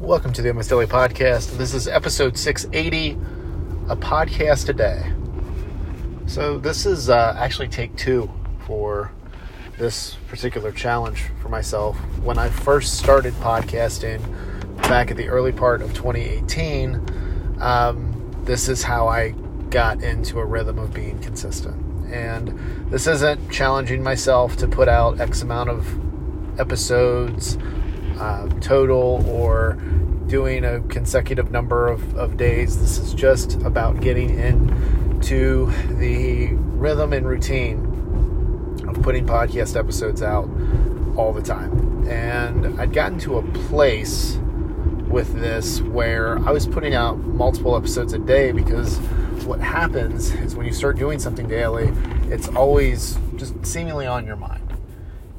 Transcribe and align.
Welcome 0.00 0.32
to 0.34 0.42
the 0.42 0.50
Almost 0.50 0.70
Daily 0.70 0.86
Podcast. 0.86 1.58
This 1.58 1.74
is 1.74 1.88
episode 1.88 2.38
680, 2.38 3.18
a 3.88 3.96
podcast 3.96 4.68
a 4.68 4.72
day. 4.72 5.12
So, 6.26 6.56
this 6.56 6.86
is 6.86 7.10
uh, 7.10 7.34
actually 7.36 7.66
take 7.66 7.96
two 7.96 8.30
for 8.60 9.10
this 9.76 10.14
particular 10.28 10.70
challenge 10.70 11.24
for 11.42 11.48
myself. 11.48 11.96
When 12.22 12.38
I 12.38 12.48
first 12.48 12.96
started 12.96 13.34
podcasting 13.34 14.22
back 14.82 15.10
at 15.10 15.16
the 15.16 15.28
early 15.28 15.50
part 15.50 15.82
of 15.82 15.92
2018, 15.94 17.58
um, 17.60 18.44
this 18.44 18.68
is 18.68 18.84
how 18.84 19.08
I 19.08 19.30
got 19.68 20.00
into 20.04 20.38
a 20.38 20.44
rhythm 20.44 20.78
of 20.78 20.94
being 20.94 21.18
consistent. 21.18 22.12
And 22.12 22.88
this 22.88 23.08
isn't 23.08 23.50
challenging 23.50 24.04
myself 24.04 24.56
to 24.58 24.68
put 24.68 24.86
out 24.86 25.20
X 25.20 25.42
amount 25.42 25.70
of 25.70 26.60
episodes 26.60 27.58
uh, 28.18 28.48
total 28.60 29.24
or 29.28 29.78
doing 30.26 30.64
a 30.64 30.80
consecutive 30.82 31.50
number 31.50 31.88
of, 31.88 32.16
of 32.16 32.36
days. 32.36 32.78
This 32.80 32.98
is 32.98 33.14
just 33.14 33.54
about 33.62 34.00
getting 34.00 34.38
into 34.38 35.66
the 35.98 36.52
rhythm 36.52 37.12
and 37.12 37.26
routine 37.26 37.84
of 38.86 39.02
putting 39.02 39.26
podcast 39.26 39.76
episodes 39.76 40.22
out 40.22 40.48
all 41.16 41.32
the 41.32 41.42
time. 41.42 42.06
And 42.08 42.80
I'd 42.80 42.92
gotten 42.92 43.18
to 43.20 43.38
a 43.38 43.42
place 43.42 44.38
with 45.08 45.34
this 45.40 45.80
where 45.80 46.38
I 46.40 46.50
was 46.50 46.66
putting 46.66 46.94
out 46.94 47.18
multiple 47.18 47.76
episodes 47.76 48.12
a 48.12 48.18
day 48.18 48.52
because 48.52 48.98
what 49.46 49.60
happens 49.60 50.32
is 50.34 50.54
when 50.54 50.66
you 50.66 50.72
start 50.72 50.98
doing 50.98 51.18
something 51.18 51.48
daily, 51.48 51.90
it's 52.30 52.48
always 52.48 53.18
just 53.36 53.64
seemingly 53.64 54.06
on 54.06 54.26
your 54.26 54.36
mind. 54.36 54.67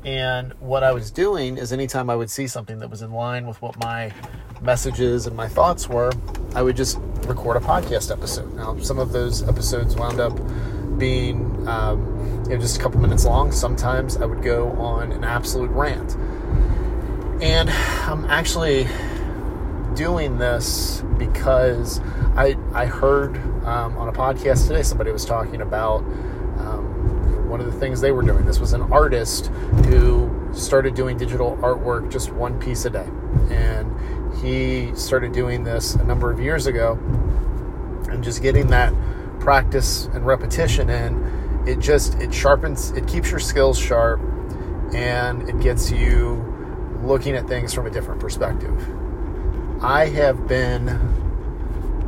And 0.05 0.53
what 0.59 0.83
I 0.83 0.91
was 0.91 1.11
doing 1.11 1.57
is 1.57 1.73
anytime 1.73 2.09
I 2.09 2.15
would 2.15 2.29
see 2.29 2.47
something 2.47 2.79
that 2.79 2.89
was 2.89 3.01
in 3.01 3.11
line 3.11 3.47
with 3.47 3.61
what 3.61 3.77
my 3.79 4.13
messages 4.61 5.27
and 5.27 5.35
my 5.35 5.47
thoughts 5.47 5.89
were, 5.89 6.11
I 6.55 6.61
would 6.61 6.77
just 6.77 6.97
record 7.27 7.57
a 7.57 7.59
podcast 7.59 8.11
episode. 8.11 8.53
Now, 8.55 8.77
some 8.79 8.97
of 8.97 9.11
those 9.11 9.47
episodes 9.47 9.95
wound 9.95 10.19
up 10.19 10.37
being 10.97 11.67
um, 11.67 12.43
you 12.45 12.55
know, 12.55 12.61
just 12.61 12.77
a 12.77 12.81
couple 12.81 12.99
minutes 12.99 13.25
long. 13.25 13.51
Sometimes 13.51 14.17
I 14.17 14.25
would 14.25 14.41
go 14.41 14.69
on 14.73 15.11
an 15.11 15.23
absolute 15.23 15.69
rant. 15.71 16.15
And 17.41 17.69
I'm 17.69 18.25
actually 18.25 18.87
doing 19.95 20.37
this 20.37 21.01
because 21.17 21.99
I, 22.35 22.57
I 22.73 22.85
heard 22.85 23.35
um, 23.65 23.97
on 23.97 24.07
a 24.07 24.13
podcast 24.13 24.67
today 24.67 24.83
somebody 24.83 25.11
was 25.11 25.25
talking 25.25 25.61
about 25.61 26.03
one 27.49 27.59
of 27.59 27.65
the 27.65 27.79
things 27.79 27.99
they 27.99 28.11
were 28.11 28.21
doing. 28.21 28.45
This 28.45 28.59
was 28.59 28.73
an 28.73 28.83
artist 28.83 29.47
who 29.87 30.29
started 30.53 30.93
doing 30.93 31.17
digital 31.17 31.57
artwork 31.57 32.11
just 32.11 32.31
one 32.31 32.59
piece 32.59 32.85
a 32.85 32.89
day. 32.89 33.07
And 33.49 33.93
he 34.37 34.95
started 34.95 35.33
doing 35.33 35.63
this 35.63 35.95
a 35.95 36.03
number 36.03 36.31
of 36.31 36.39
years 36.39 36.67
ago 36.67 36.93
and 38.09 38.23
just 38.23 38.41
getting 38.41 38.67
that 38.67 38.93
practice 39.39 40.05
and 40.13 40.25
repetition 40.25 40.89
in 40.89 41.63
it 41.67 41.79
just 41.79 42.15
it 42.15 42.33
sharpens 42.33 42.91
it 42.91 43.07
keeps 43.07 43.29
your 43.29 43.39
skills 43.39 43.77
sharp 43.77 44.19
and 44.93 45.47
it 45.47 45.59
gets 45.59 45.91
you 45.91 46.43
looking 47.03 47.35
at 47.35 47.47
things 47.47 47.73
from 47.73 47.85
a 47.85 47.89
different 47.89 48.19
perspective 48.19 48.75
i 49.83 50.05
have 50.05 50.47
been 50.47 50.87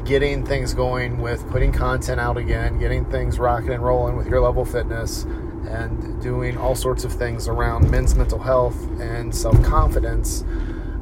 getting 0.06 0.46
things 0.46 0.74
going 0.74 1.20
with 1.20 1.48
putting 1.50 1.72
content 1.72 2.20
out 2.20 2.38
again, 2.38 2.80
getting 2.80 3.06
things 3.06 3.40
rocking 3.40 3.72
and 3.72 3.84
rolling 3.84 4.16
with 4.16 4.28
your 4.28 4.42
level 4.42 4.66
fitness, 4.66 5.24
and 5.68 6.22
doing 6.22 6.58
all 6.58 6.76
sorts 6.76 7.04
of 7.04 7.14
things 7.14 7.48
around 7.48 7.90
men's 7.90 8.16
mental 8.16 8.40
health 8.40 8.82
and 9.00 9.34
self 9.34 9.62
confidence 9.64 10.44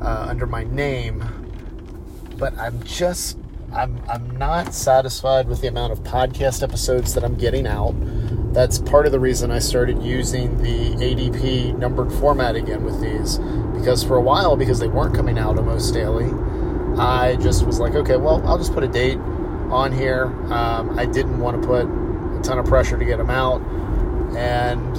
uh, 0.01 0.27
under 0.29 0.45
my 0.45 0.63
name. 0.65 1.23
But 2.37 2.57
I'm 2.57 2.81
just 2.83 3.37
I'm 3.73 4.01
I'm 4.09 4.37
not 4.37 4.73
satisfied 4.73 5.47
with 5.47 5.61
the 5.61 5.67
amount 5.67 5.93
of 5.93 5.99
podcast 5.99 6.63
episodes 6.63 7.13
that 7.13 7.23
I'm 7.23 7.35
getting 7.35 7.67
out. 7.67 7.93
That's 8.53 8.79
part 8.79 9.05
of 9.05 9.11
the 9.11 9.19
reason 9.19 9.51
I 9.51 9.59
started 9.59 10.01
using 10.01 10.57
the 10.63 10.95
ADP 10.95 11.77
numbered 11.77 12.11
format 12.13 12.55
again 12.55 12.83
with 12.83 12.99
these 12.99 13.37
because 13.77 14.03
for 14.03 14.15
a 14.15 14.21
while 14.21 14.55
because 14.55 14.79
they 14.79 14.87
weren't 14.87 15.15
coming 15.15 15.37
out 15.37 15.57
almost 15.57 15.93
daily 15.93 16.29
I 16.99 17.37
just 17.37 17.65
was 17.65 17.79
like, 17.79 17.95
okay, 17.95 18.17
well, 18.17 18.45
I'll 18.45 18.57
just 18.57 18.73
put 18.73 18.83
a 18.83 18.87
date 18.87 19.17
on 19.71 19.91
here. 19.91 20.25
Um, 20.51 20.99
I 20.99 21.05
didn't 21.05 21.39
want 21.39 21.61
to 21.61 21.67
put 21.67 21.85
a 21.85 22.41
ton 22.43 22.59
of 22.59 22.65
pressure 22.65 22.97
to 22.97 23.05
get 23.05 23.17
them 23.17 23.29
out. 23.29 23.61
And 24.35 24.97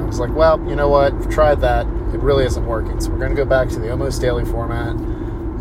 I 0.00 0.04
was 0.04 0.18
like, 0.18 0.34
well, 0.34 0.58
you 0.68 0.74
know 0.74 0.88
what? 0.88 1.12
I've 1.12 1.30
tried 1.30 1.60
that. 1.60 1.86
It 1.86 2.20
really 2.20 2.44
isn't 2.46 2.64
working. 2.64 3.00
So 3.00 3.10
we're 3.10 3.18
going 3.18 3.30
to 3.30 3.36
go 3.36 3.44
back 3.44 3.68
to 3.70 3.78
the 3.78 3.90
almost 3.90 4.20
daily 4.20 4.44
format. 4.44 4.96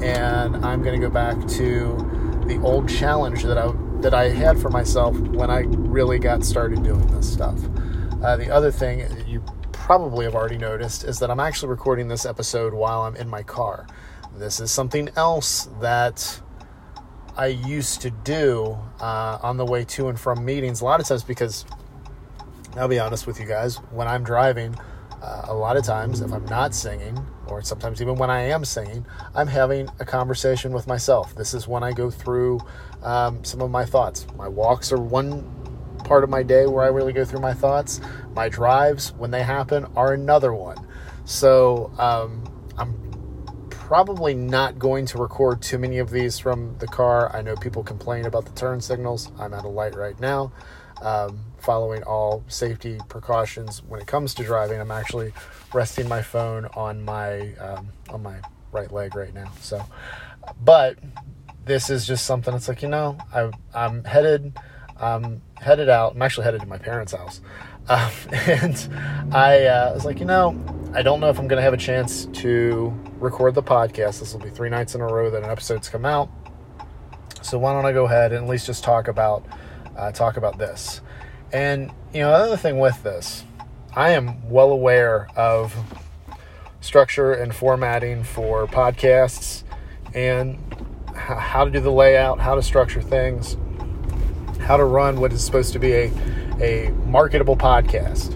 And 0.02 0.66
I'm 0.66 0.82
going 0.82 1.00
to 1.00 1.06
go 1.06 1.12
back 1.12 1.36
to 1.48 2.44
the 2.46 2.60
old 2.64 2.88
challenge 2.88 3.44
that 3.44 3.58
I 3.58 3.74
that 4.02 4.14
I 4.14 4.30
had 4.30 4.60
for 4.60 4.70
myself 4.70 5.18
when 5.18 5.50
I 5.50 5.62
really 5.62 6.20
got 6.20 6.44
started 6.44 6.84
doing 6.84 7.08
this 7.16 7.32
stuff. 7.32 7.58
Uh, 8.24 8.38
the 8.38 8.52
other 8.52 8.70
thing 8.70 9.08
you 9.26 9.44
probably 9.72 10.26
have 10.26 10.36
already 10.36 10.58
noticed 10.58 11.04
is 11.06 11.20
that 11.20 11.32
I'm 11.32 11.40
actually 11.40 11.70
recording 11.70 12.08
this 12.08 12.26
episode 12.26 12.74
while 12.74 13.04
I'm 13.04 13.16
in 13.16 13.30
my 13.30 13.42
car. 13.42 13.88
This 14.38 14.60
is 14.60 14.72
something 14.72 15.10
else 15.16 15.70
that 15.82 16.42
I 17.38 17.48
used 17.48 18.02
to 18.02 18.12
do 18.12 18.78
uh, 19.00 19.40
on 19.42 19.58
the 19.58 19.66
way 19.66 19.84
to 19.86 20.08
and 20.08 20.20
from 20.20 20.44
meetings. 20.44 20.82
A 20.82 20.86
lot 20.86 21.00
of 21.00 21.08
times, 21.08 21.24
because 21.24 21.66
I'll 22.76 22.88
be 22.88 23.00
honest 23.00 23.28
with 23.28 23.40
you 23.40 23.46
guys, 23.46 23.78
when 23.92 24.08
I'm 24.08 24.24
driving, 24.24 24.76
uh, 25.22 25.46
a 25.46 25.54
lot 25.54 25.78
of 25.78 25.84
times, 25.84 26.22
if 26.22 26.32
I'm 26.32 26.46
not 26.46 26.76
singing, 26.76 27.18
or 27.48 27.62
sometimes 27.62 28.02
even 28.02 28.16
when 28.16 28.30
I 28.30 28.42
am 28.42 28.64
singing, 28.66 29.06
I'm 29.34 29.48
having 29.48 29.90
a 30.00 30.06
conversation 30.06 30.72
with 30.72 30.88
myself. 30.88 31.36
This 31.36 31.54
is 31.54 31.68
when 31.68 31.84
I 31.84 31.94
go 31.94 32.12
through 32.12 32.60
um, 33.04 33.44
some 33.44 33.62
of 33.62 33.72
my 33.72 33.86
thoughts. 33.86 34.28
My 34.36 34.48
walks 34.48 34.92
are 34.92 35.00
one 35.00 35.52
part 36.04 36.24
of 36.24 36.30
my 36.30 36.44
day 36.44 36.68
where 36.68 36.84
I 36.84 36.88
really 36.88 37.14
go 37.14 37.26
through 37.26 37.40
my 37.40 37.54
thoughts. 37.54 38.00
My 38.34 38.50
drives, 38.50 39.14
when 39.14 39.32
they 39.32 39.44
happen, 39.44 39.86
are 39.96 40.14
another 40.14 40.54
one. 40.54 40.78
So 41.26 41.92
um, 41.98 42.44
I'm 42.78 43.05
probably 43.86 44.34
not 44.34 44.80
going 44.80 45.06
to 45.06 45.16
record 45.20 45.62
too 45.62 45.78
many 45.78 46.00
of 46.00 46.10
these 46.10 46.40
from 46.40 46.76
the 46.80 46.88
car. 46.88 47.32
I 47.36 47.44
know 47.44 47.56
people 47.56 47.84
complain 47.84 48.26
about 48.26 48.46
the 48.46 48.52
turn 48.54 48.82
signals. 48.82 49.32
I'm 49.38 49.54
at 49.54 49.64
a 49.64 49.68
light 49.68 49.94
right 49.94 50.20
now, 50.20 50.52
um, 51.04 51.40
following 51.60 52.02
all 52.02 52.44
safety 52.48 53.00
precautions 53.10 53.84
when 53.84 54.02
it 54.02 54.08
comes 54.08 54.34
to 54.36 54.44
driving. 54.44 54.82
I'm 54.82 54.90
actually 54.90 55.34
resting 55.72 56.10
my 56.10 56.24
phone 56.24 56.66
on 56.74 57.06
my 57.06 57.54
um, 57.58 57.90
on 58.10 58.24
my 58.24 58.38
right 58.72 58.92
leg 58.92 59.16
right 59.16 59.36
now. 59.36 59.52
So, 59.62 59.86
but 60.64 60.98
this 61.64 61.92
is 61.92 62.08
just 62.08 62.26
something. 62.26 62.56
It's 62.56 62.68
like 62.68 62.82
you 62.82 62.90
know, 62.90 63.20
I, 63.32 63.52
I'm 63.76 64.04
headed. 64.04 64.58
I'm 65.00 65.42
headed 65.56 65.90
out. 65.90 66.16
I'm 66.16 66.22
actually 66.22 66.46
headed 66.46 66.62
to 66.62 66.68
my 66.68 66.78
parents' 66.78 67.14
house, 67.14 67.42
um, 67.88 68.12
and 68.32 68.90
I 69.34 69.66
uh, 69.66 69.94
was 69.94 70.06
like, 70.06 70.20
you 70.20 70.26
know, 70.26 70.60
I 70.94 71.02
don't 71.02 71.20
know 71.20 71.30
if 71.30 71.40
I'm 71.40 71.48
going 71.48 71.58
to 71.58 71.64
have 71.64 71.74
a 71.74 71.78
chance 71.78 72.26
to 72.28 72.98
record 73.20 73.56
the 73.56 73.64
podcast. 73.64 74.20
This 74.20 74.34
will 74.34 74.42
be 74.42 74.50
three 74.50 74.70
nights 74.70 74.96
in 74.96 75.02
a 75.02 75.06
row 75.06 75.30
that 75.30 75.44
an 75.44 75.50
episode's 75.50 75.90
come 75.90 76.06
out. 76.06 76.30
So 77.42 77.60
why 77.60 77.74
don't 77.74 77.86
I 77.86 77.92
go 77.92 78.06
ahead 78.06 78.32
and 78.32 78.46
at 78.46 78.50
least 78.50 78.66
just 78.66 78.84
talk 78.84 79.08
about 79.08 79.46
uh, 79.98 80.12
talk 80.12 80.38
about 80.38 80.58
this? 80.58 81.02
And 81.52 81.92
you 82.14 82.22
know, 82.22 82.30
another 82.34 82.58
thing 82.58 82.80
with 82.80 83.04
this, 83.04 83.44
I 83.94 84.12
am 84.12 84.50
well 84.50 84.72
aware 84.72 85.28
of 85.36 85.76
structure 86.82 87.34
and 87.34 87.54
formatting 87.54 88.24
for 88.24 88.68
podcasts 88.68 89.64
and 90.14 90.58
how 91.16 91.66
to 91.66 91.72
do 91.72 91.80
the 91.80 91.92
layout, 91.92 92.40
how 92.40 92.56
to 92.56 92.64
structure 92.64 93.02
things, 93.02 93.58
how 94.66 94.76
to 94.76 94.84
run 94.84 95.22
what 95.22 95.32
is 95.32 95.44
supposed 95.44 95.74
to 95.74 95.80
be 95.80 95.94
a, 95.94 96.12
a 96.60 96.92
marketable 97.06 97.56
podcast. 97.56 98.36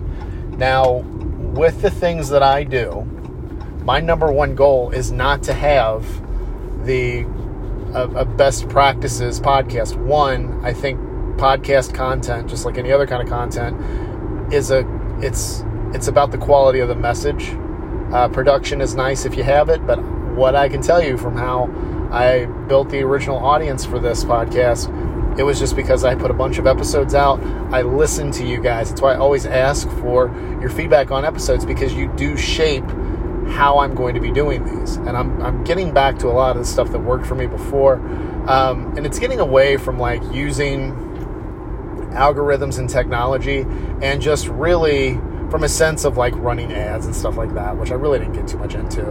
Now, 0.58 0.98
with 0.98 1.82
the 1.82 1.90
things 1.90 2.30
that 2.30 2.44
I 2.44 2.64
do, 2.64 3.02
my 3.84 4.00
number 4.00 4.32
one 4.32 4.54
goal 4.54 4.92
is 4.92 5.12
not 5.12 5.42
to 5.44 5.54
have 5.54 6.06
the 6.86 7.26
a, 7.96 8.08
a 8.10 8.26
best 8.26 8.70
practices 8.70 9.40
podcast. 9.40 9.96
One, 9.96 10.64
I 10.64 10.72
think 10.72 11.00
podcast 11.38 11.96
content, 11.96 12.48
just 12.48 12.64
like 12.64 12.78
any 12.78 12.92
other 12.92 13.08
kind 13.08 13.24
of 13.24 13.28
content, 13.28 14.54
is 14.54 14.70
a 14.70 14.86
it's 15.22 15.64
it's 15.96 16.08
about 16.08 16.30
the 16.30 16.38
quality 16.38 16.80
of 16.80 16.90
the 16.90 16.96
message. 16.96 17.56
Uh, 18.14 18.28
production 18.28 18.82
is 18.82 18.94
nice 18.94 19.26
if 19.26 19.36
you 19.36 19.44
have 19.44 19.70
it, 19.70 19.86
but 19.88 19.98
what 20.36 20.56
I 20.56 20.70
can 20.70 20.84
tell 20.84 21.02
you 21.02 21.18
from 21.18 21.36
how 21.36 21.66
I 22.12 22.46
built 22.68 22.90
the 22.90 23.02
original 23.02 23.38
audience 23.38 23.84
for 23.84 23.98
this 23.98 24.24
podcast 24.24 25.09
it 25.40 25.44
was 25.44 25.58
just 25.58 25.74
because 25.74 26.04
I 26.04 26.16
put 26.16 26.32
a 26.32 26.34
bunch 26.34 26.58
of 26.58 26.68
episodes 26.68 27.16
out. 27.16 27.42
I 27.74 27.82
listen 27.82 28.30
to 28.32 28.46
you 28.46 28.60
guys. 28.60 28.90
That's 28.90 29.02
why 29.02 29.14
I 29.14 29.18
always 29.18 29.46
ask 29.46 29.90
for 30.02 30.28
your 30.60 30.70
feedback 30.70 31.12
on 31.12 31.24
episodes 31.24 31.66
because 31.66 31.94
you 31.94 32.12
do 32.18 32.36
shape 32.36 32.84
how 33.48 33.80
I'm 33.80 33.96
going 33.96 34.16
to 34.16 34.20
be 34.20 34.32
doing 34.32 34.66
these. 34.66 34.98
And 34.98 35.16
I'm, 35.16 35.42
I'm 35.42 35.64
getting 35.64 35.94
back 35.94 36.20
to 36.20 36.28
a 36.28 36.36
lot 36.36 36.58
of 36.58 36.64
the 36.64 36.66
stuff 36.66 36.92
that 36.92 37.00
worked 37.00 37.26
for 37.26 37.36
me 37.36 37.48
before. 37.48 37.96
Um, 38.50 38.94
and 38.98 39.06
it's 39.06 39.18
getting 39.18 39.40
away 39.40 39.78
from 39.78 39.98
like 39.98 40.22
using 40.34 40.92
algorithms 42.12 42.78
and 42.78 42.90
technology 42.90 43.66
and 44.02 44.22
just 44.22 44.50
really 44.50 45.14
from 45.50 45.64
a 45.64 45.70
sense 45.70 46.04
of 46.04 46.18
like 46.18 46.36
running 46.36 46.74
ads 46.74 47.06
and 47.06 47.16
stuff 47.16 47.38
like 47.38 47.54
that, 47.54 47.78
which 47.78 47.92
I 47.92 47.96
really 47.96 48.20
didn't 48.20 48.34
get 48.34 48.46
too 48.46 48.58
much 48.58 48.76
into. 48.76 49.10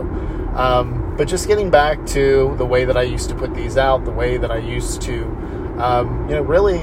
Um, 0.54 1.07
but 1.18 1.26
just 1.26 1.48
getting 1.48 1.68
back 1.68 2.06
to 2.06 2.54
the 2.58 2.64
way 2.64 2.84
that 2.84 2.96
I 2.96 3.02
used 3.02 3.28
to 3.30 3.34
put 3.34 3.52
these 3.52 3.76
out, 3.76 4.04
the 4.04 4.12
way 4.12 4.36
that 4.36 4.52
I 4.52 4.58
used 4.58 5.02
to, 5.02 5.24
um, 5.76 6.28
you 6.28 6.36
know, 6.36 6.42
really, 6.42 6.78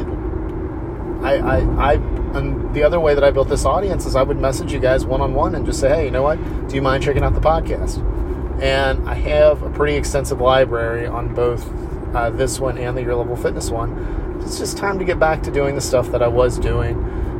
I, 1.25 1.37
I, 1.37 1.91
I, 1.91 1.93
and 2.37 2.73
the 2.73 2.83
other 2.83 2.99
way 2.99 3.15
that 3.15 3.23
I 3.23 3.31
built 3.31 3.47
this 3.47 3.63
audience 3.63 4.05
is 4.05 4.13
I 4.13 4.23
would 4.23 4.37
message 4.37 4.73
you 4.73 4.79
guys 4.79 5.05
one 5.05 5.21
on 5.21 5.33
one 5.33 5.55
and 5.55 5.65
just 5.65 5.79
say, 5.79 5.87
hey, 5.87 6.05
you 6.05 6.11
know 6.11 6.21
what? 6.21 6.35
Do 6.67 6.75
you 6.75 6.81
mind 6.81 7.01
checking 7.01 7.23
out 7.23 7.33
the 7.33 7.39
podcast? 7.39 8.03
And 8.61 9.07
I 9.07 9.13
have 9.13 9.63
a 9.63 9.69
pretty 9.69 9.95
extensive 9.95 10.41
library 10.41 11.07
on 11.07 11.33
both 11.33 11.65
uh, 12.13 12.29
this 12.29 12.59
one 12.59 12.77
and 12.77 12.97
the 12.97 13.03
Your 13.03 13.15
Level 13.15 13.37
Fitness 13.37 13.69
one. 13.69 14.41
It's 14.41 14.59
just 14.59 14.77
time 14.77 14.99
to 14.99 15.05
get 15.05 15.17
back 15.17 15.43
to 15.43 15.51
doing 15.51 15.75
the 15.75 15.81
stuff 15.81 16.11
that 16.11 16.21
I 16.21 16.27
was 16.27 16.59
doing. 16.59 16.97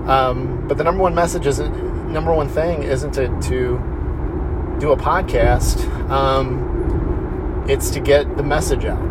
Um, 0.08 0.66
but 0.66 0.78
the 0.78 0.86
number 0.86 1.02
one 1.02 1.14
message 1.14 1.46
isn't, 1.46 2.10
number 2.10 2.34
one 2.34 2.48
thing 2.48 2.84
isn't 2.84 3.12
to, 3.16 3.28
to 3.50 4.78
do 4.80 4.94
a 4.94 4.98
podcast. 4.98 5.84
Um, 6.10 6.75
it's 7.68 7.90
to 7.92 8.00
get 8.00 8.38
the 8.38 8.44
message 8.44 8.86
out. 8.86 9.02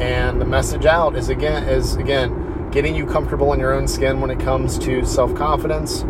And 0.00 0.40
the 0.40 0.44
message 0.44 0.84
out 0.84 1.16
is 1.16 1.28
again, 1.28 1.64
is 1.64 1.96
again, 1.96 2.70
getting 2.70 2.94
you 2.94 3.06
comfortable 3.06 3.52
in 3.52 3.60
your 3.60 3.72
own 3.72 3.88
skin 3.88 4.20
when 4.20 4.30
it 4.30 4.38
comes 4.40 4.78
to 4.80 5.06
self 5.06 5.34
confidence 5.34 6.04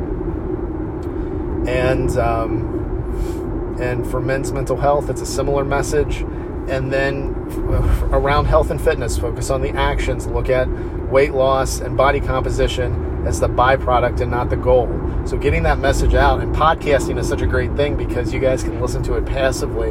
and, 1.66 2.16
um, 2.16 3.76
and 3.80 4.06
for 4.06 4.20
men's 4.20 4.52
mental 4.52 4.76
health, 4.76 5.10
it's 5.10 5.20
a 5.20 5.26
similar 5.26 5.64
message. 5.64 6.20
And 6.68 6.92
then 6.92 7.30
around 8.12 8.46
health 8.46 8.70
and 8.70 8.80
fitness, 8.80 9.16
focus 9.18 9.50
on 9.50 9.62
the 9.62 9.70
actions, 9.70 10.26
look 10.26 10.48
at 10.48 10.68
weight 11.10 11.32
loss 11.32 11.80
and 11.80 11.96
body 11.96 12.20
composition 12.20 13.24
as 13.26 13.40
the 13.40 13.48
byproduct 13.48 14.20
and 14.20 14.30
not 14.30 14.50
the 14.50 14.56
goal. 14.56 14.88
So, 15.26 15.36
getting 15.36 15.64
that 15.64 15.78
message 15.78 16.14
out 16.14 16.40
and 16.40 16.54
podcasting 16.54 17.18
is 17.18 17.28
such 17.28 17.42
a 17.42 17.46
great 17.46 17.74
thing 17.74 17.96
because 17.96 18.32
you 18.32 18.40
guys 18.40 18.62
can 18.62 18.80
listen 18.80 19.02
to 19.04 19.14
it 19.14 19.26
passively 19.26 19.90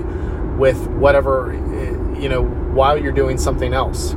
with 0.57 0.88
whatever, 0.88 1.54
you 2.19 2.30
know, 2.30 2.44
while 2.44 2.98
you're 2.98 3.12
doing 3.12 3.38
something 3.38 3.74
else. 3.74 4.16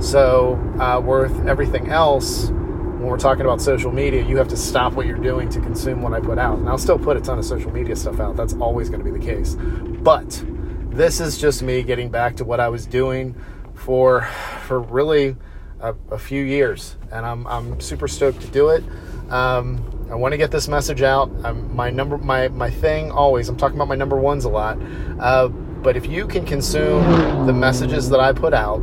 So, 0.00 0.54
uh, 0.78 1.00
with 1.00 1.48
everything 1.48 1.88
else, 1.88 2.50
when 2.98 3.06
we're 3.06 3.18
talking 3.18 3.44
about 3.44 3.60
social 3.60 3.92
media, 3.92 4.24
you 4.24 4.36
have 4.36 4.48
to 4.48 4.56
stop 4.56 4.92
what 4.92 5.06
you're 5.06 5.18
doing 5.18 5.48
to 5.50 5.60
consume 5.60 6.02
what 6.02 6.12
I 6.12 6.20
put 6.20 6.38
out. 6.38 6.58
And 6.58 6.68
I'll 6.68 6.78
still 6.78 6.98
put 6.98 7.16
a 7.16 7.20
ton 7.20 7.38
of 7.38 7.44
social 7.44 7.72
media 7.72 7.96
stuff 7.96 8.20
out. 8.20 8.36
That's 8.36 8.54
always 8.54 8.90
going 8.90 9.04
to 9.04 9.10
be 9.10 9.16
the 9.16 9.24
case. 9.24 9.56
But 9.56 10.44
this 10.90 11.20
is 11.20 11.38
just 11.38 11.62
me 11.62 11.82
getting 11.82 12.10
back 12.10 12.36
to 12.36 12.44
what 12.44 12.60
I 12.60 12.68
was 12.68 12.86
doing 12.86 13.34
for 13.74 14.22
for 14.66 14.80
really 14.80 15.36
a, 15.80 15.94
a 16.10 16.18
few 16.18 16.42
years, 16.42 16.96
and 17.12 17.24
I'm 17.24 17.46
I'm 17.46 17.80
super 17.80 18.08
stoked 18.08 18.40
to 18.40 18.48
do 18.48 18.70
it. 18.70 18.82
Um, 19.30 20.08
I 20.10 20.14
want 20.14 20.32
to 20.32 20.38
get 20.38 20.50
this 20.50 20.68
message 20.68 21.02
out. 21.02 21.30
Um, 21.44 21.74
my 21.74 21.90
number, 21.90 22.18
my 22.18 22.48
my 22.48 22.70
thing 22.70 23.10
always. 23.10 23.48
I'm 23.48 23.56
talking 23.56 23.76
about 23.76 23.88
my 23.88 23.94
number 23.94 24.16
ones 24.16 24.44
a 24.44 24.48
lot. 24.48 24.78
Uh, 25.20 25.50
but 25.82 25.96
if 25.96 26.06
you 26.06 26.26
can 26.26 26.44
consume 26.44 27.46
the 27.46 27.52
messages 27.52 28.10
that 28.10 28.20
I 28.20 28.32
put 28.32 28.54
out 28.54 28.80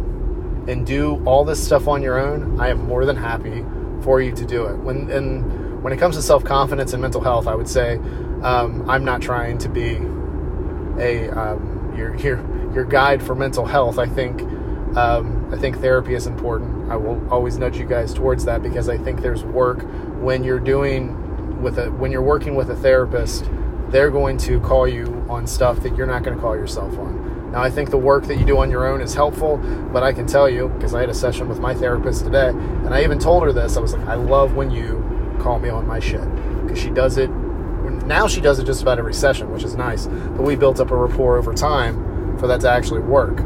and 0.68 0.86
do 0.86 1.22
all 1.26 1.46
this 1.46 1.64
stuff 1.64 1.88
on 1.88 2.02
your 2.02 2.18
own, 2.18 2.60
I 2.60 2.70
am 2.70 2.86
more 2.86 3.06
than 3.06 3.16
happy 3.16 3.64
for 4.02 4.22
you 4.22 4.32
to 4.34 4.46
do 4.46 4.66
it. 4.66 4.78
When 4.78 5.10
and 5.12 5.84
when 5.84 5.94
it 5.94 5.98
comes 5.98 6.16
to 6.16 6.22
self 6.22 6.44
confidence 6.44 6.94
and 6.94 7.02
mental 7.02 7.22
health, 7.22 7.48
I 7.48 7.56
would 7.56 7.68
say 7.68 7.96
um, 8.42 8.90
I'm 8.90 9.04
not 9.04 9.22
trying 9.22 9.58
to 9.60 9.70
be 9.70 9.98
a 11.02 11.30
um, 11.30 11.94
your 11.98 12.16
your 12.16 12.74
your 12.74 12.86
guide 12.86 13.22
for 13.22 13.36
mental 13.36 13.66
health. 13.66 14.00
I 14.00 14.08
think 14.08 14.42
um, 14.98 15.50
I 15.52 15.58
think 15.58 15.80
therapy 15.80 16.16
is 16.16 16.28
important. 16.28 16.92
I 16.92 16.96
will 16.96 17.22
always 17.32 17.58
nudge 17.58 17.78
you 17.78 17.86
guys 17.86 18.14
towards 18.14 18.46
that 18.46 18.64
because 18.64 18.90
I 18.90 18.98
think 18.98 19.22
there's 19.22 19.44
work 19.44 19.82
when 20.22 20.44
you're 20.44 20.60
doing 20.60 21.62
with 21.62 21.78
a 21.78 21.92
when 21.92 22.12
you're 22.12 22.22
working 22.22 22.56
with 22.56 22.70
a 22.70 22.76
therapist. 22.76 23.50
They're 23.90 24.12
going 24.12 24.38
to 24.40 24.60
call 24.60 24.88
you 24.88 25.26
on 25.30 25.48
stuff 25.48 25.82
that 25.82 25.96
you're 25.96 26.08
not 26.08 26.24
going 26.24 26.36
to 26.36 26.42
call 26.42 26.56
yourself 26.56 26.98
on. 26.98 27.52
Now, 27.52 27.62
I 27.62 27.70
think 27.70 27.90
the 27.90 27.98
work 27.98 28.26
that 28.26 28.38
you 28.38 28.46
do 28.46 28.58
on 28.58 28.70
your 28.70 28.86
own 28.86 29.00
is 29.00 29.14
helpful, 29.14 29.58
but 29.94 30.04
I 30.04 30.12
can 30.12 30.28
tell 30.28 30.50
you, 30.50 30.68
because 30.70 30.94
I 30.94 31.00
had 31.02 31.10
a 31.10 31.14
session 31.14 31.48
with 31.48 31.60
my 31.60 31.74
therapist 31.74 32.26
today, 32.26 32.50
and 32.50 32.94
I 32.94 33.04
even 33.04 33.20
told 33.20 33.44
her 33.44 33.54
this, 33.54 33.78
I 33.78 33.80
was 33.80 33.94
like, 33.94 34.06
I 34.08 34.16
love 34.16 34.56
when 34.56 34.72
you 34.72 35.38
call 35.40 35.60
me 35.60 35.70
on 35.70 35.88
my 35.88 36.00
shit. 36.00 36.24
Because 36.64 36.80
she 36.80 36.90
does 36.90 37.18
it, 37.18 37.30
now 37.30 38.28
she 38.28 38.42
does 38.42 38.60
it 38.60 38.66
just 38.66 38.82
about 38.82 39.00
every 39.00 39.14
session, 39.14 39.52
which 39.52 39.64
is 39.64 39.76
nice. 39.76 40.08
But 40.08 40.42
we 40.42 40.56
built 40.56 40.80
up 40.80 40.92
a 40.92 40.96
rapport 40.96 41.38
over 41.38 41.54
time 41.54 42.38
for 42.38 42.48
that 42.48 42.60
to 42.62 42.70
actually 42.70 43.02
work. 43.02 43.40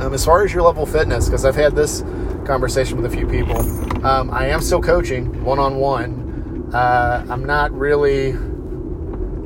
Um, 0.00 0.12
as 0.12 0.24
far 0.24 0.44
as 0.44 0.52
your 0.52 0.62
level 0.62 0.82
of 0.82 0.90
fitness, 0.90 1.26
because 1.26 1.44
I've 1.44 1.54
had 1.54 1.76
this 1.76 2.02
conversation 2.44 3.00
with 3.00 3.12
a 3.12 3.16
few 3.16 3.26
people, 3.28 3.58
um, 4.04 4.30
I 4.32 4.48
am 4.48 4.60
still 4.60 4.80
coaching 4.82 5.44
one 5.44 5.58
on 5.58 5.76
one. 5.76 6.70
I'm 6.72 7.44
not 7.44 7.70
really 7.72 8.32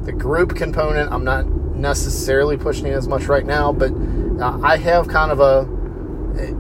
the 0.05 0.13
group 0.13 0.57
component, 0.57 1.13
I'm 1.13 1.25
not 1.25 1.47
necessarily 1.47 2.57
pushing 2.57 2.87
as 2.87 3.09
much 3.09 3.27
right 3.27 3.47
now, 3.47 3.73
but 3.73 3.93
uh, 4.41 4.59
I 4.63 4.77
have 4.77 5.09
kind 5.09 5.31
of 5.31 5.41
a 5.41 5.83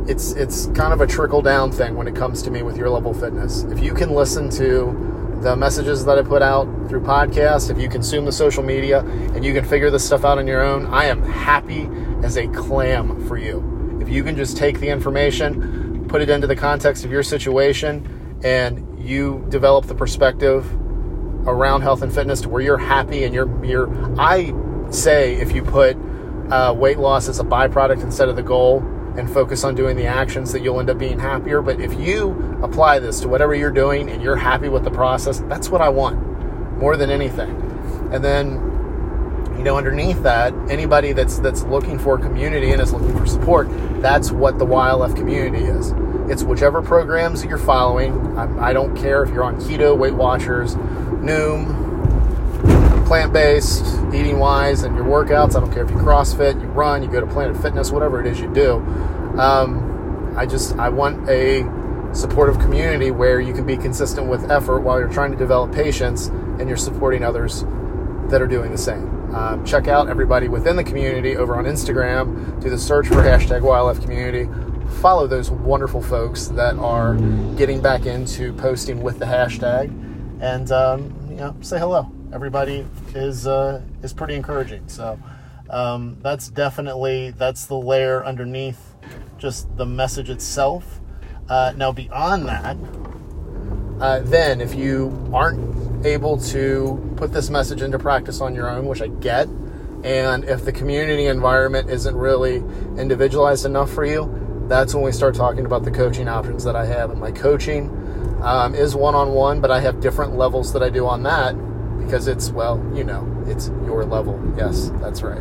it's 0.06 0.32
it's 0.32 0.66
kind 0.66 0.92
of 0.92 1.00
a 1.00 1.06
trickle 1.06 1.40
down 1.40 1.72
thing 1.72 1.94
when 1.94 2.06
it 2.06 2.14
comes 2.14 2.42
to 2.42 2.50
me 2.50 2.62
with 2.62 2.76
your 2.76 2.90
level 2.90 3.12
of 3.12 3.20
fitness. 3.20 3.62
If 3.64 3.82
you 3.82 3.94
can 3.94 4.10
listen 4.10 4.50
to 4.50 5.38
the 5.40 5.56
messages 5.56 6.04
that 6.04 6.18
I 6.18 6.22
put 6.22 6.42
out 6.42 6.66
through 6.88 7.00
podcasts, 7.00 7.70
if 7.70 7.78
you 7.78 7.88
consume 7.88 8.24
the 8.24 8.32
social 8.32 8.62
media 8.62 9.00
and 9.00 9.44
you 9.44 9.52
can 9.52 9.64
figure 9.64 9.90
this 9.90 10.04
stuff 10.04 10.24
out 10.24 10.38
on 10.38 10.46
your 10.46 10.62
own, 10.62 10.86
I 10.86 11.06
am 11.06 11.22
happy 11.22 11.88
as 12.22 12.36
a 12.36 12.46
clam 12.48 13.26
for 13.26 13.38
you. 13.38 13.98
If 14.00 14.08
you 14.08 14.22
can 14.22 14.36
just 14.36 14.56
take 14.56 14.78
the 14.78 14.88
information, 14.88 16.06
put 16.08 16.20
it 16.20 16.30
into 16.30 16.46
the 16.46 16.56
context 16.56 17.04
of 17.04 17.10
your 17.10 17.22
situation, 17.22 18.40
and 18.44 19.02
you 19.02 19.44
develop 19.48 19.86
the 19.86 19.94
perspective 19.94 20.64
around 21.46 21.82
health 21.82 22.02
and 22.02 22.14
fitness 22.14 22.40
to 22.42 22.48
where 22.48 22.62
you're 22.62 22.78
happy 22.78 23.24
and 23.24 23.34
you're 23.34 23.64
you're 23.64 23.88
I 24.20 24.52
say 24.90 25.34
if 25.34 25.52
you 25.52 25.62
put 25.62 25.96
uh, 26.50 26.72
weight 26.76 26.98
loss 26.98 27.28
as 27.28 27.40
a 27.40 27.44
byproduct 27.44 28.02
instead 28.02 28.28
of 28.28 28.36
the 28.36 28.42
goal 28.42 28.80
and 29.16 29.30
focus 29.30 29.64
on 29.64 29.74
doing 29.74 29.96
the 29.96 30.06
actions 30.06 30.52
that 30.52 30.62
you'll 30.62 30.80
end 30.80 30.90
up 30.90 30.98
being 30.98 31.18
happier. 31.18 31.60
But 31.62 31.80
if 31.80 31.94
you 31.98 32.58
apply 32.62 32.98
this 32.98 33.20
to 33.20 33.28
whatever 33.28 33.54
you're 33.54 33.70
doing 33.70 34.10
and 34.10 34.22
you're 34.22 34.36
happy 34.36 34.68
with 34.68 34.84
the 34.84 34.90
process, 34.90 35.40
that's 35.40 35.68
what 35.68 35.80
I 35.80 35.88
want 35.88 36.78
more 36.78 36.96
than 36.96 37.10
anything. 37.10 37.50
And 38.12 38.24
then, 38.24 38.54
you 39.56 39.64
know, 39.64 39.76
underneath 39.76 40.22
that, 40.22 40.54
anybody 40.70 41.12
that's 41.12 41.38
that's 41.38 41.62
looking 41.64 41.98
for 41.98 42.18
community 42.18 42.72
and 42.72 42.80
is 42.80 42.92
looking 42.92 43.16
for 43.16 43.26
support, 43.26 43.68
that's 44.00 44.30
what 44.30 44.58
the 44.58 44.66
YLF 44.66 45.14
community 45.14 45.64
is. 45.64 45.94
It's 46.30 46.42
whichever 46.42 46.82
programs 46.82 47.42
that 47.42 47.48
you're 47.48 47.58
following. 47.58 48.38
I, 48.38 48.70
I 48.70 48.72
don't 48.72 48.96
care 48.96 49.22
if 49.22 49.30
you're 49.30 49.44
on 49.44 49.56
keto, 49.56 49.96
Weight 49.96 50.14
Watchers, 50.14 50.74
Noom, 51.22 53.06
plant 53.06 53.32
based, 53.32 53.84
eating 54.12 54.38
wise, 54.38 54.82
and 54.82 54.94
your 54.96 55.04
workouts. 55.04 55.56
I 55.56 55.60
don't 55.60 55.72
care 55.72 55.84
if 55.84 55.90
you 55.90 55.96
CrossFit, 55.96 56.60
you 56.60 56.68
run, 56.68 57.02
you 57.02 57.08
go 57.08 57.20
to 57.20 57.26
Planet 57.26 57.56
Fitness, 57.60 57.90
whatever 57.90 58.20
it 58.20 58.26
is 58.26 58.40
you 58.40 58.52
do. 58.52 58.74
Um, 59.38 60.34
I 60.36 60.46
just 60.46 60.76
I 60.78 60.88
want 60.88 61.28
a 61.28 61.62
supportive 62.14 62.58
community 62.58 63.10
where 63.10 63.40
you 63.40 63.54
can 63.54 63.66
be 63.66 63.76
consistent 63.76 64.28
with 64.28 64.50
effort 64.50 64.80
while 64.80 64.98
you're 64.98 65.12
trying 65.12 65.32
to 65.32 65.38
develop 65.38 65.72
patience 65.72 66.26
and 66.26 66.68
you're 66.68 66.76
supporting 66.76 67.24
others 67.24 67.64
that 68.28 68.40
are 68.42 68.46
doing 68.46 68.70
the 68.70 68.78
same. 68.78 69.34
Um, 69.34 69.64
check 69.64 69.88
out 69.88 70.08
everybody 70.08 70.48
within 70.48 70.76
the 70.76 70.84
community 70.84 71.36
over 71.36 71.56
on 71.56 71.64
Instagram. 71.64 72.60
Do 72.60 72.68
the 72.68 72.78
search 72.78 73.08
for 73.08 73.16
hashtag 73.16 73.62
YLF 73.62 74.00
community. 74.02 74.48
Follow 75.00 75.26
those 75.26 75.50
wonderful 75.50 76.02
folks 76.02 76.48
that 76.48 76.76
are 76.76 77.14
getting 77.56 77.80
back 77.80 78.04
into 78.04 78.52
posting 78.54 79.02
with 79.02 79.18
the 79.18 79.24
hashtag, 79.24 79.90
and 80.42 80.70
um, 80.70 81.14
you 81.30 81.36
know, 81.36 81.56
say 81.62 81.78
hello 81.78 82.12
everybody 82.32 82.86
is 83.14 83.46
uh, 83.46 83.82
is 84.02 84.12
pretty 84.12 84.34
encouraging. 84.34 84.88
So 84.88 85.18
um, 85.70 86.16
that's 86.22 86.48
definitely 86.48 87.30
that's 87.30 87.66
the 87.66 87.76
layer 87.76 88.24
underneath 88.24 88.94
just 89.38 89.74
the 89.76 89.86
message 89.86 90.30
itself. 90.30 91.00
Uh, 91.48 91.72
now 91.76 91.92
beyond 91.92 92.48
that, 92.48 92.76
uh, 94.00 94.20
then 94.20 94.60
if 94.60 94.74
you 94.74 95.30
aren't 95.32 96.06
able 96.06 96.38
to 96.38 97.14
put 97.16 97.32
this 97.32 97.50
message 97.50 97.82
into 97.82 97.98
practice 97.98 98.40
on 98.40 98.54
your 98.54 98.70
own, 98.70 98.86
which 98.86 99.02
I 99.02 99.08
get, 99.08 99.48
and 100.02 100.44
if 100.44 100.64
the 100.64 100.72
community 100.72 101.26
environment 101.26 101.90
isn't 101.90 102.16
really 102.16 102.56
individualized 102.98 103.66
enough 103.66 103.90
for 103.92 104.04
you, 104.04 104.64
that's 104.68 104.94
when 104.94 105.04
we 105.04 105.12
start 105.12 105.34
talking 105.34 105.66
about 105.66 105.84
the 105.84 105.90
coaching 105.90 106.28
options 106.28 106.64
that 106.64 106.74
I 106.74 106.86
have. 106.86 107.10
And 107.10 107.20
my 107.20 107.30
coaching 107.30 107.90
um, 108.42 108.74
is 108.74 108.94
one 108.94 109.14
on 109.14 109.32
one, 109.32 109.60
but 109.60 109.70
I 109.70 109.80
have 109.80 110.00
different 110.00 110.36
levels 110.36 110.72
that 110.72 110.82
I 110.82 110.90
do 110.90 111.06
on 111.06 111.22
that 111.22 111.54
because 112.04 112.26
it's 112.26 112.50
well, 112.50 112.84
you 112.94 113.04
know, 113.04 113.26
it's 113.46 113.68
your 113.86 114.04
level. 114.04 114.40
Yes, 114.56 114.90
that's 115.00 115.22
right. 115.22 115.40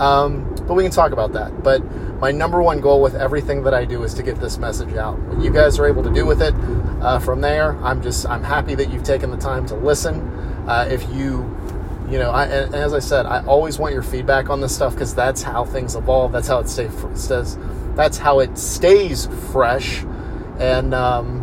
Um, 0.00 0.54
but 0.66 0.74
we 0.74 0.82
can 0.82 0.92
talk 0.92 1.12
about 1.12 1.32
that. 1.32 1.62
But 1.62 1.84
my 2.20 2.30
number 2.30 2.60
one 2.62 2.80
goal 2.80 3.00
with 3.00 3.14
everything 3.14 3.62
that 3.62 3.74
I 3.74 3.84
do 3.84 4.02
is 4.02 4.14
to 4.14 4.22
get 4.22 4.40
this 4.40 4.58
message 4.58 4.94
out. 4.94 5.18
What 5.20 5.42
you 5.42 5.50
guys 5.50 5.78
are 5.78 5.86
able 5.86 6.02
to 6.02 6.12
do 6.12 6.26
with 6.26 6.42
it 6.42 6.54
uh, 7.00 7.18
from 7.18 7.40
there, 7.40 7.76
I'm 7.84 8.02
just 8.02 8.26
I'm 8.26 8.42
happy 8.42 8.74
that 8.74 8.90
you've 8.90 9.04
taken 9.04 9.30
the 9.30 9.36
time 9.36 9.66
to 9.66 9.76
listen. 9.76 10.20
Uh, 10.68 10.88
if 10.90 11.08
you 11.10 11.56
you 12.10 12.18
know, 12.18 12.30
I, 12.30 12.46
as 12.48 12.92
I 12.92 12.98
said, 12.98 13.26
I 13.26 13.44
always 13.44 13.78
want 13.78 13.94
your 13.94 14.02
feedback 14.02 14.50
on 14.50 14.60
this 14.60 14.74
stuff 14.74 14.94
because 14.94 15.14
that's 15.14 15.42
how 15.42 15.64
things 15.64 15.94
evolve. 15.94 16.32
That's 16.32 16.48
how 16.48 16.58
it 16.58 16.68
stays. 16.68 17.56
That's 17.94 18.18
how 18.18 18.40
it 18.40 18.58
stays 18.58 19.26
fresh, 19.52 20.02
and 20.58 20.92
um, 20.92 21.39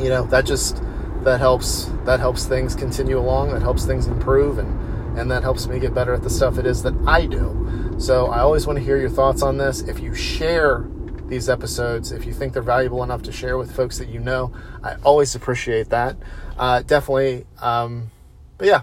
you 0.00 0.08
know 0.08 0.24
that 0.26 0.44
just 0.44 0.82
that 1.22 1.40
helps 1.40 1.86
that 2.04 2.20
helps 2.20 2.46
things 2.46 2.74
continue 2.74 3.18
along 3.18 3.52
that 3.52 3.62
helps 3.62 3.84
things 3.84 4.06
improve 4.06 4.58
and 4.58 5.18
and 5.18 5.30
that 5.30 5.42
helps 5.42 5.66
me 5.66 5.80
get 5.80 5.92
better 5.92 6.14
at 6.14 6.22
the 6.22 6.30
stuff 6.30 6.58
it 6.58 6.66
is 6.66 6.82
that 6.84 6.94
I 7.06 7.26
do. 7.26 7.96
So 7.98 8.26
I 8.26 8.38
always 8.38 8.66
want 8.66 8.78
to 8.78 8.84
hear 8.84 8.96
your 8.96 9.10
thoughts 9.10 9.42
on 9.42 9.58
this. 9.58 9.80
If 9.80 9.98
you 9.98 10.14
share 10.14 10.86
these 11.26 11.48
episodes, 11.48 12.12
if 12.12 12.24
you 12.24 12.32
think 12.32 12.52
they're 12.52 12.62
valuable 12.62 13.02
enough 13.02 13.22
to 13.24 13.32
share 13.32 13.58
with 13.58 13.74
folks 13.74 13.98
that 13.98 14.08
you 14.08 14.20
know, 14.20 14.52
I 14.82 14.94
always 15.02 15.34
appreciate 15.34 15.90
that. 15.90 16.16
Uh, 16.56 16.82
definitely, 16.82 17.46
um, 17.60 18.10
but 18.56 18.68
yeah. 18.68 18.82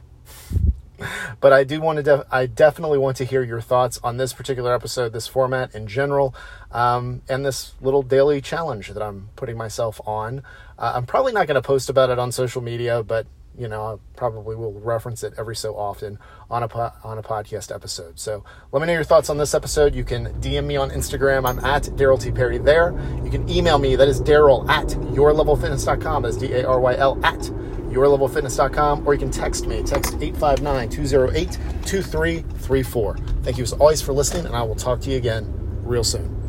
But 1.42 1.54
I 1.54 1.64
do 1.64 1.82
want 1.82 1.98
to, 1.98 2.04
def- 2.04 2.26
I 2.32 2.46
definitely 2.46 2.98
want 2.98 3.18
to 3.18 3.26
hear 3.26 3.44
your 3.44 3.62
thoughts 3.62 4.00
on 4.04 4.18
this 4.18 4.34
particular 4.34 4.74
episode, 4.74 5.14
this 5.14 5.28
format 5.28 5.76
in 5.76 5.88
general, 5.88 6.34
um, 6.72 7.22
and 7.30 7.46
this 7.46 7.74
little 7.82 8.04
daily 8.04 8.42
challenge 8.42 8.90
that 8.90 9.02
I'm 9.02 9.30
putting 9.36 9.58
myself 9.58 10.02
on. 10.06 10.44
Uh, 10.78 10.94
I'm 10.96 11.06
probably 11.06 11.34
not 11.34 11.48
going 11.48 11.56
to 11.56 11.62
post 11.62 11.90
about 11.90 12.10
it 12.10 12.20
on 12.20 12.32
social 12.32 12.62
media, 12.62 13.04
but 13.04 13.28
you 13.58 13.68
know, 13.68 13.86
I 13.86 13.96
probably 14.18 14.56
will 14.56 14.74
reference 14.74 15.24
it 15.24 15.34
every 15.38 15.56
so 15.56 15.76
often 15.76 16.20
on 16.50 16.64
a 16.64 16.68
po- 16.68 16.92
on 17.04 17.18
a 17.18 17.24
podcast 17.24 17.74
episode. 17.74 18.20
So 18.20 18.44
let 18.72 18.82
me 18.82 18.88
know 18.88 18.94
your 18.94 19.04
thoughts 19.04 19.30
on 19.30 19.38
this 19.38 19.54
episode. 19.54 19.96
You 19.96 20.04
can 20.04 20.34
DM 20.42 20.66
me 20.66 20.76
on 20.76 20.90
Instagram. 20.92 21.48
I'm 21.48 21.64
at 21.64 21.84
Daryl 21.84 22.20
T 22.22 22.32
Perry 22.32 22.58
there. 22.58 22.94
You 23.24 23.32
can 23.32 23.48
email 23.50 23.78
me. 23.78 23.96
That 23.96 24.08
is 24.08 24.22
Daryl 24.22 24.68
at 24.70 24.88
yourlevelfitness.com. 24.88 26.24
That's 26.24 26.38
D 26.38 26.54
A 26.54 26.68
R 26.68 26.80
Y 26.80 26.96
L 26.96 27.20
at 27.24 27.50
yourlevelfitness.com. 27.96 29.08
Or 29.08 29.14
you 29.14 29.20
can 29.20 29.32
text 29.32 29.66
me. 29.66 29.82
Text 29.84 30.14
859 30.22 30.90
208 30.90 31.52
2334. 31.86 33.18
Thank 33.44 33.58
you 33.58 33.64
as 33.64 33.74
always 33.74 34.02
for 34.02 34.14
listening, 34.14 34.46
and 34.46 34.56
I 34.56 34.64
will 34.64 34.75
talk 34.75 35.02
to 35.02 35.10
you 35.10 35.18
again 35.18 35.52
real 35.84 36.04
soon. 36.04 36.45